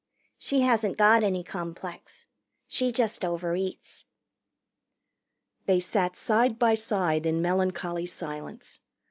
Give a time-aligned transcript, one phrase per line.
[0.39, 2.25] She hasn't got any complex.
[2.67, 4.05] She just overeats."
[5.67, 8.81] They sat side by side in melancholy silence.